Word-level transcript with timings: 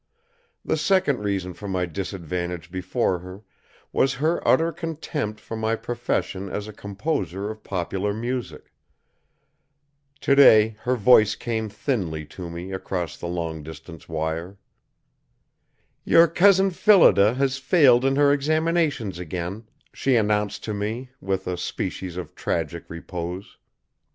The 0.65 0.77
second 0.77 1.19
reason 1.19 1.53
for 1.53 1.67
my 1.67 1.85
disadvantage 1.85 2.71
before 2.71 3.19
her, 3.19 3.43
was 3.93 4.15
her 4.15 4.41
utter 4.47 4.71
contempt 4.71 5.39
for 5.39 5.55
my 5.55 5.75
profession 5.75 6.49
as 6.49 6.67
a 6.67 6.73
composer 6.73 7.51
of 7.51 7.63
popular 7.63 8.11
music. 8.11 8.73
Today 10.19 10.69
her 10.79 10.95
voice 10.95 11.35
came 11.35 11.69
thinly 11.69 12.25
to 12.33 12.49
me 12.49 12.71
across 12.73 13.15
the 13.15 13.27
long 13.27 13.61
distance 13.61 14.09
wire. 14.09 14.57
"Your 16.03 16.27
Cousin 16.27 16.71
Phillida 16.71 17.35
has 17.35 17.59
failed 17.59 18.03
in 18.03 18.15
her 18.15 18.33
examinations 18.33 19.19
again," 19.19 19.69
she 19.93 20.15
announced 20.15 20.63
to 20.63 20.73
me, 20.73 21.11
with 21.21 21.45
a 21.45 21.57
species 21.57 22.17
of 22.17 22.33
tragic 22.33 22.85
repose. 22.89 23.57